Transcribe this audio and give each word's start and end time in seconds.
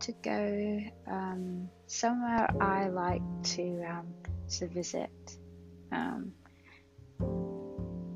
to 0.00 0.12
go 0.22 0.80
um, 1.08 1.68
somewhere 1.86 2.48
I 2.60 2.88
like 2.88 3.22
to 3.54 3.82
um, 3.82 4.06
to 4.50 4.68
visit 4.68 5.10
um, 5.90 6.32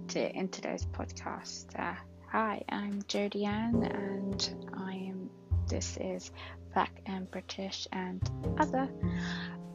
to 0.08 0.36
in 0.36 0.48
today's 0.48 0.86
podcast. 0.86 1.66
Uh, 1.78 1.94
hi, 2.30 2.62
I'm 2.68 3.02
Jodie 3.02 3.46
Ann, 3.46 3.82
and 3.82 4.70
I 4.74 4.92
am. 4.92 5.30
This 5.68 5.96
is 6.00 6.30
Black 6.72 7.00
and 7.06 7.30
British 7.30 7.88
and 7.92 8.20
other. 8.58 8.88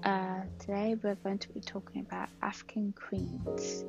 Uh, 0.04 0.42
today 0.60 0.96
we're 1.04 1.16
going 1.16 1.40
to 1.40 1.50
be 1.50 1.60
talking 1.60 2.06
about 2.08 2.30
African 2.42 2.94
queens, 2.94 3.84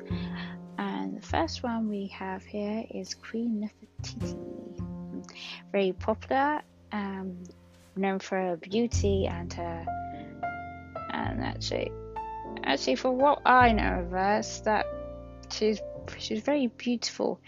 and 0.79 1.17
the 1.17 1.27
first 1.27 1.63
one 1.63 1.89
we 1.89 2.09
have 2.09 2.43
here 2.43 2.85
is 2.91 3.15
Queen 3.15 3.71
Nefertiti. 4.03 5.25
Very 5.71 5.93
popular 5.93 6.63
um, 6.93 7.45
known 7.99 8.19
for 8.19 8.37
her 8.39 8.57
beauty 8.57 9.27
and 9.27 9.53
her 9.53 9.85
and 11.11 11.43
actually 11.43 11.91
actually 12.65 12.97
for 12.97 13.11
what 13.11 13.41
I 13.45 13.73
know 13.73 14.01
of 14.01 14.11
her 14.11 14.43
that 14.65 14.87
she's 15.51 15.81
she's 16.19 16.43
very 16.43 16.69
beautiful. 16.69 17.41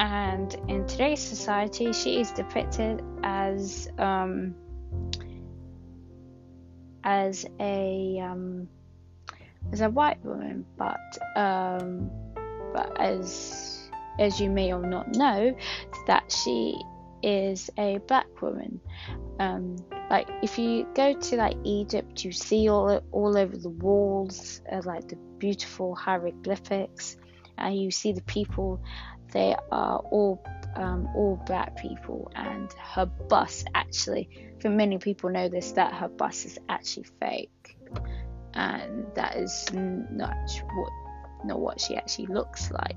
And 0.00 0.54
in 0.68 0.86
today's 0.86 1.20
society 1.20 1.92
she 1.92 2.20
is 2.20 2.30
depicted 2.30 3.02
as 3.22 3.88
um, 3.98 4.54
as 7.02 7.44
a 7.58 8.20
um, 8.22 8.68
as 9.72 9.80
a 9.80 9.90
white 9.90 10.24
woman 10.24 10.64
but 10.76 11.00
um, 11.36 12.10
but 12.72 13.00
as 13.00 13.90
as 14.20 14.40
you 14.40 14.50
may 14.50 14.72
or 14.72 14.82
not 14.82 15.14
know 15.14 15.56
that 16.06 16.30
she 16.30 16.80
is 17.22 17.70
a 17.76 17.98
black 18.06 18.27
woman. 18.42 18.80
Um, 19.38 19.76
like 20.10 20.28
if 20.42 20.58
you 20.58 20.86
go 20.94 21.14
to 21.14 21.36
like 21.36 21.56
Egypt, 21.64 22.24
you 22.24 22.32
see 22.32 22.68
all 22.68 23.00
all 23.12 23.36
over 23.36 23.56
the 23.56 23.70
walls 23.70 24.62
uh, 24.70 24.82
like 24.84 25.08
the 25.08 25.16
beautiful 25.38 25.94
hieroglyphics, 25.94 27.16
and 27.56 27.80
you 27.80 27.90
see 27.90 28.12
the 28.12 28.22
people. 28.22 28.82
They 29.32 29.54
are 29.70 29.98
all 29.98 30.42
um, 30.76 31.08
all 31.14 31.42
black 31.46 31.76
people, 31.76 32.30
and 32.34 32.72
her 32.72 33.06
bust 33.06 33.68
actually, 33.74 34.30
for 34.60 34.70
many 34.70 34.98
people 34.98 35.30
know 35.30 35.48
this, 35.48 35.72
that 35.72 35.92
her 35.92 36.08
bust 36.08 36.46
is 36.46 36.58
actually 36.68 37.06
fake, 37.20 37.76
and 38.54 39.06
that 39.14 39.36
is 39.36 39.68
not 39.72 40.34
what 40.74 40.92
not 41.44 41.60
what 41.60 41.80
she 41.80 41.96
actually 41.96 42.26
looks 42.26 42.70
like. 42.70 42.96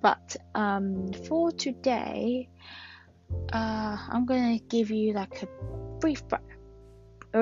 But 0.00 0.36
um, 0.54 1.12
for 1.26 1.50
today, 1.50 2.48
uh, 3.52 3.96
I'm 4.10 4.24
gonna 4.26 4.58
give 4.58 4.90
you 4.90 5.12
like 5.12 5.42
a 5.42 5.48
brief, 6.00 6.22
a 6.32 6.40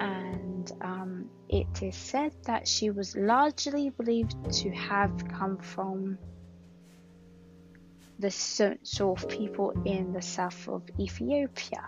And 0.00 0.72
um, 0.80 1.28
it 1.48 1.82
is 1.82 1.96
said 1.96 2.32
that 2.44 2.66
she 2.66 2.90
was 2.90 3.14
largely 3.16 3.90
believed 3.90 4.50
to 4.50 4.70
have 4.70 5.28
come 5.28 5.58
from 5.58 6.18
the 8.24 8.30
sort 8.30 9.20
of 9.22 9.28
people 9.28 9.74
in 9.84 10.14
the 10.14 10.22
south 10.22 10.66
of 10.66 10.82
Ethiopia. 10.98 11.84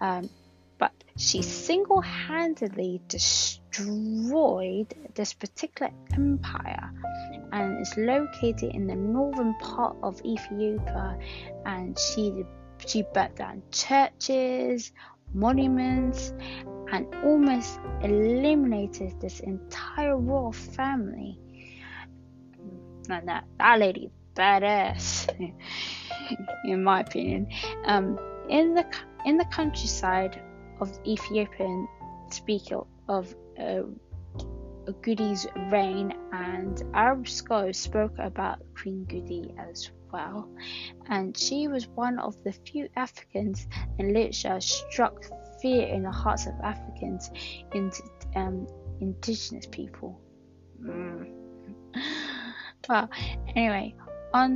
Um, 0.00 0.30
but 0.78 0.92
she 1.18 1.42
single 1.42 2.00
handedly 2.00 3.02
destroyed 3.08 4.94
this 5.14 5.34
particular 5.34 5.92
empire 6.14 6.90
and 7.52 7.78
is 7.82 7.94
located 7.98 8.74
in 8.74 8.86
the 8.86 8.94
northern 8.94 9.54
part 9.58 9.96
of 10.02 10.18
Ethiopia. 10.24 11.18
And 11.66 11.98
she, 11.98 12.44
she 12.86 13.04
burnt 13.12 13.36
down 13.36 13.62
churches, 13.70 14.92
monuments, 15.34 16.32
and 16.90 17.06
almost 17.22 17.80
eliminated 18.00 19.20
this 19.20 19.40
entire 19.40 20.16
royal 20.16 20.52
family. 20.52 21.38
And 23.10 23.28
that, 23.28 23.44
that 23.58 23.78
lady 23.78 24.10
badass, 24.36 25.28
in 26.64 26.82
my 26.82 27.00
opinion. 27.00 27.48
Um, 27.84 28.18
in 28.48 28.74
the 28.74 28.86
in 29.24 29.36
the 29.36 29.44
countryside 29.46 30.40
of 30.80 30.98
Ethiopian 31.06 31.88
speak 32.30 32.70
of 33.08 33.34
uh, 33.58 33.82
Gudi's 35.02 35.46
reign, 35.70 36.14
and 36.32 36.82
Arab 36.94 37.28
scholars 37.28 37.78
spoke 37.78 38.14
about 38.18 38.58
Queen 38.74 39.04
Gudi 39.04 39.54
as 39.58 39.90
well. 40.12 40.48
And 41.08 41.36
she 41.36 41.68
was 41.68 41.88
one 41.88 42.18
of 42.18 42.42
the 42.44 42.52
few 42.52 42.88
Africans 42.96 43.66
in 43.98 44.12
literature 44.12 44.60
struck 44.60 45.24
fear 45.60 45.86
in 45.88 46.02
the 46.02 46.10
hearts 46.10 46.46
of 46.46 46.54
Africans, 46.62 47.30
in, 47.72 47.90
um, 48.34 48.66
indigenous 49.00 49.66
people. 49.66 50.20
Mm. 50.80 51.32
Well, 52.88 53.10
anyway, 53.56 53.96
on 54.32 54.54